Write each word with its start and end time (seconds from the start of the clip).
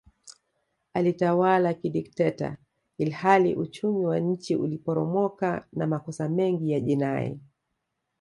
Alitawala 0.93 1.73
kidikteta 1.73 2.57
ilihali 2.97 3.55
uchumi 3.55 4.05
wa 4.05 4.19
nchi 4.19 4.55
uliporomoka 4.55 5.67
na 5.73 5.87
makosa 5.87 6.29
mengi 6.29 6.71
ya 6.71 6.79
jinai 6.79 7.39